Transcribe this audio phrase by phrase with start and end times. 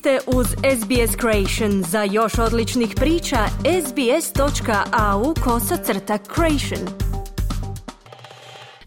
[0.00, 1.82] ste uz SBS Creation.
[1.82, 3.38] Za još odličnih priča,
[3.86, 6.88] sbs.au kosacrta creation.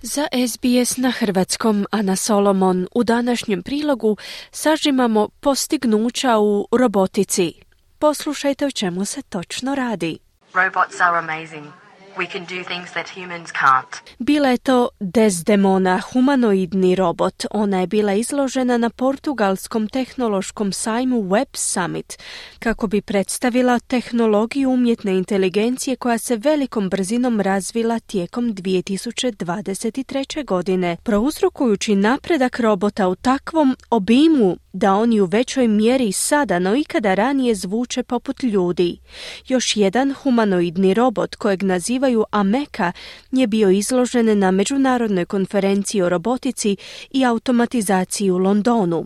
[0.02, 4.18] Za SBS na hrvatskom Ana Solomon u današnjem prilogu
[4.52, 7.54] sažimamo postignuća u robotici.
[8.00, 10.18] Poslušajte o čemu se točno radi.
[10.54, 11.83] Robots are amazing.
[12.18, 14.16] We can do things that humans can't.
[14.20, 17.46] Bila je to Desdemona, humanoidni robot.
[17.52, 22.18] Ona je bila izložena na portugalskom tehnološkom sajmu Web Summit
[22.60, 30.46] kako bi predstavila tehnologiju umjetne inteligencije koja se velikom brzinom razvila tijekom 2023.
[30.46, 37.14] godine, prouzrokujući napredak robota u takvom obimu da oni u većoj mjeri sada no ikada
[37.14, 39.00] ranije zvuče poput ljudi.
[39.48, 41.64] Još jedan humanoidni robot kojeg
[42.04, 42.92] nazivaju Ameka
[43.32, 46.78] je bio izložen na međunarodnoj konferenciji o robotici
[47.12, 49.06] i automatizaciji u Londonu.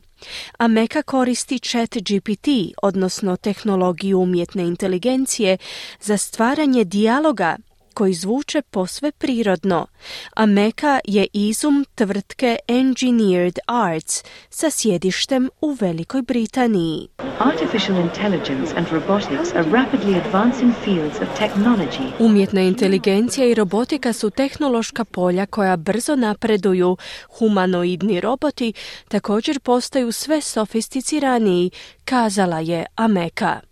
[0.58, 2.48] Ameka koristi chat GPT,
[2.82, 5.58] odnosno tehnologiju umjetne inteligencije,
[6.02, 7.58] za stvaranje dijaloga
[7.98, 9.88] koji zvuče posve prirodno,
[10.36, 17.08] a Meka je izum tvrtke Engineered Arts sa sjedištem u Velikoj Britaniji.
[17.40, 22.12] Artificial intelligence and robotics are rapidly advancing fields of technology.
[22.20, 26.98] Umjetna inteligencija i robotika su tehnološka polja koja brzo napreduju.
[27.40, 28.74] Humanoidni roboti
[29.08, 31.72] također postaju sve sofisticiraniji,
[32.06, 33.67] kazala je Ameka.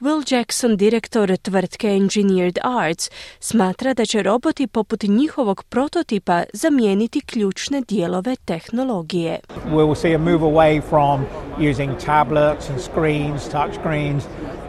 [0.00, 7.80] Will Jackson, direktor tvrtke Engineered Arts, smatra da će roboti poput njihovog prototipa zamijeniti ključne
[7.88, 9.40] dijelove tehnologije.
[9.66, 11.24] We will see a move away from
[11.70, 14.24] using tablets and screens, touch screens,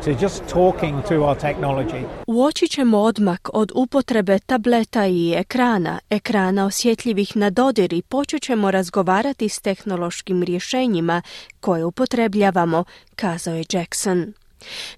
[0.05, 2.03] to just talking to our technology.
[2.27, 8.71] Uočit ćemo odmak od upotrebe tableta i ekrana, ekrana osjetljivih na dodir i počet ćemo
[8.71, 11.21] razgovarati s tehnološkim rješenjima
[11.59, 12.83] koje upotrebljavamo,
[13.15, 14.33] kazao je Jackson.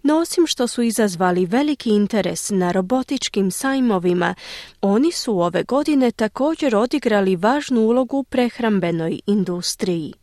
[0.04, 4.36] No osim što su izazvali veliki interes na robotičkim sajmovima,
[4.82, 10.14] oni su ove godine također odigrali važnu ulogu u prehrambenoj industriji.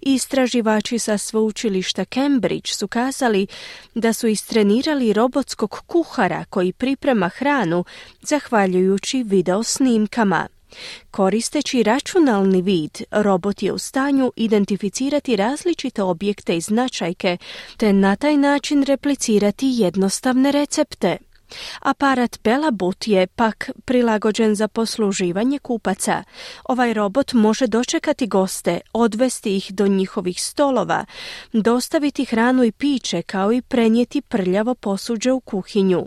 [0.00, 3.46] Istraživači sa sveučilišta Cambridge su kazali
[3.94, 7.84] da su istrenirali robotskog kuhara koji priprema hranu
[8.22, 10.46] zahvaljujući video snimkama.
[11.10, 17.36] Koristeći računalni vid, robot je u stanju identificirati različite objekte i značajke,
[17.76, 21.16] te na taj način replicirati jednostavne recepte.
[21.80, 26.22] Aparat Belabut je pak prilagođen za posluživanje kupaca.
[26.64, 31.04] Ovaj robot može dočekati goste, odvesti ih do njihovih stolova,
[31.52, 36.06] dostaviti hranu i piće kao i prenijeti prljavo posuđe u kuhinju.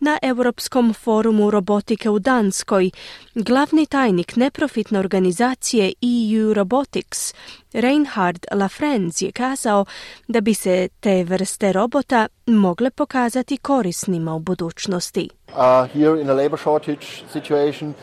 [0.00, 2.90] Na Europskom forumu robotike u Danskoj
[3.34, 7.34] glavni tajnik neprofitne organizacije EU Robotics
[7.74, 9.84] Reinhard Lafrenz je kazao
[10.28, 15.28] da bi se te vrste robota mogle pokazati korisnima u budućnosti.
[15.48, 15.56] Uh,
[15.92, 17.94] here in a labor shortage situation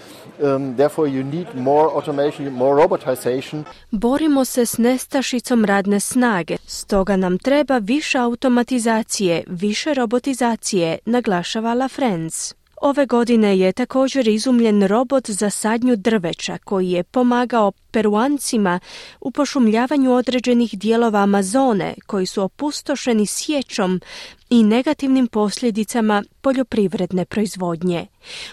[0.42, 3.64] Um, therefore you need more automation, more robotization.
[3.92, 11.88] Borimo se s nestašicom radne snage, stoga nam treba više automatizacije, više robotizacije, naglašava La
[11.88, 12.61] France.
[12.81, 18.80] Ove godine je također izumljen robot za sadnju drveća koji je pomagao peruancima
[19.19, 24.02] u pošumljavanju određenih dijelova Amazone koji su opustošeni sjećom
[24.50, 28.08] i negativnim posljedicama poljoprivredne proizvodnje.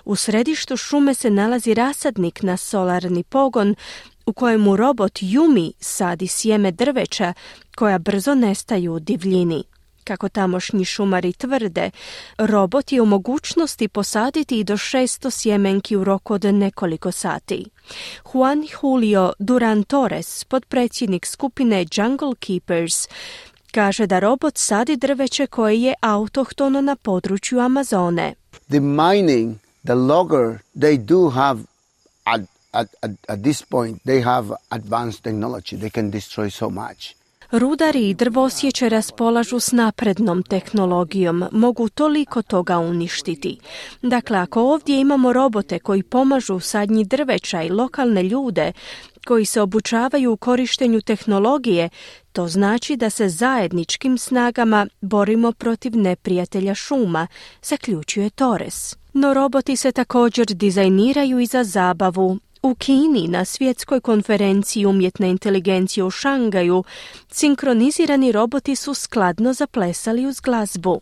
[0.05, 3.75] U središtu šume se nalazi rasadnik na solarni pogon
[4.27, 7.34] u kojemu robot Yumi sadi sjeme drveća
[7.77, 9.65] koja brzo nestaju u divljini.
[10.09, 11.91] Kako tamošnji šumari tvrde,
[12.39, 17.65] robot je u mogućnosti posaditi i do 600 sjemenki u roku od nekoliko sati.
[18.33, 23.09] Juan Julio Duran Torres, podpredsjednik skupine Jungle Keepers,
[23.73, 28.35] kaže da robot sadi drveće koje je autohtono na području Amazone.
[28.69, 31.61] The mining, the logger, they do have
[32.25, 32.41] at,
[32.73, 35.77] at, at this point, they have advanced technology.
[35.77, 37.17] They can destroy so much.
[37.50, 43.59] Rudari i drvosjeće raspolažu s naprednom tehnologijom, mogu toliko toga uništiti.
[44.03, 48.72] Dakle, ako ovdje imamo robote koji pomažu sadnji drveća i lokalne ljude,
[49.27, 51.89] koji se obučavaju u korištenju tehnologije,
[52.33, 57.27] to znači da se zajedničkim snagama borimo protiv neprijatelja šuma,
[57.62, 58.97] zaključuje Torres.
[59.12, 66.04] No roboti se također dizajniraju i za zabavu, u Kini na svjetskoj konferenciji umjetne inteligencije
[66.04, 66.84] u Šangaju
[67.30, 71.00] sinkronizirani roboti su skladno zaplesali uz glazbu.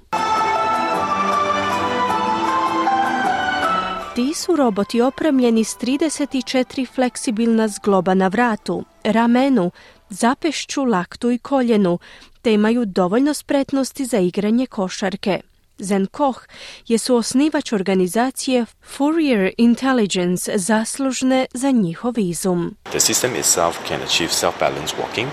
[4.14, 9.70] Ti su roboti opremljeni s 34 fleksibilna zgloba na vratu, ramenu,
[10.08, 11.98] zapešću, laktu i koljenu,
[12.42, 15.40] te imaju dovoljno spretnosti za igranje košarke.
[15.78, 16.40] Zen Koch
[16.86, 22.76] je suosnivač organizacije Fourier Intelligence zaslužne za njihov izum.
[22.82, 25.28] The system itself can achieve self-balanced walking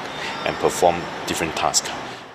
[0.47, 0.95] and perform
[1.27, 1.89] different tasks.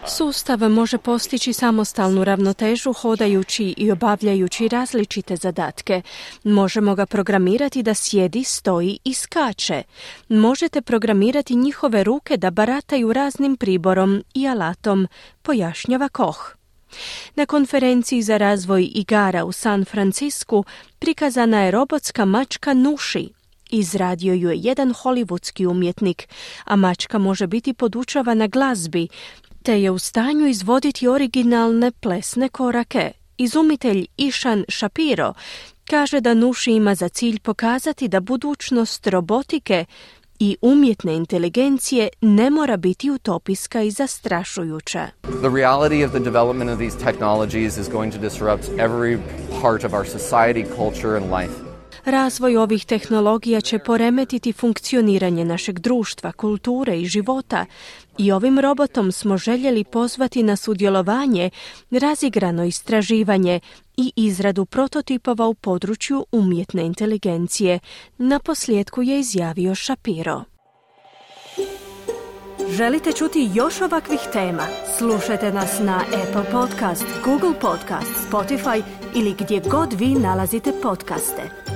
[0.06, 6.02] Sustav može postići samostalnu ravnotežu hodajući i obavljajući različite zadatke.
[6.44, 9.82] Možemo ga programirati da sjedi, stoji i skače.
[10.28, 15.08] Možete programirati njihove ruke da barataju raznim priborom i alatom,
[15.42, 16.58] pojašnjava Koch.
[17.34, 20.64] Na konferenciji za razvoj igara u San Francisku
[20.98, 23.28] prikazana je robotska mačka Nuši.
[23.70, 26.28] Izradio ju je jedan hollywoodski umjetnik,
[26.64, 29.08] a mačka može biti podučavana glazbi,
[29.62, 33.12] te je u stanju izvoditi originalne plesne korake.
[33.36, 35.34] Izumitelj Išan Shapiro
[35.84, 39.84] kaže da Nuši ima za cilj pokazati da budućnost robotike
[40.38, 45.06] i umjetne inteligencije ne mora biti utopijska i zastrašujuća.
[45.22, 49.18] The reality of the development of these technologies is going to disrupt every
[49.62, 51.67] part of our society, culture and life.
[52.04, 57.66] Razvoj ovih tehnologija će poremetiti funkcioniranje našeg društva, kulture i života
[58.18, 61.50] i ovim robotom smo željeli pozvati na sudjelovanje,
[61.90, 63.60] razigrano istraživanje
[63.96, 67.78] i izradu prototipova u području umjetne inteligencije.
[68.18, 70.44] Na posljedku je izjavio Shapiro.
[72.70, 74.62] Želite čuti još ovakvih tema?
[74.98, 78.82] Slušajte nas na Apple Podcast, Google Podcast, Spotify
[79.14, 81.67] ili gdje god vi nalazite podcaste.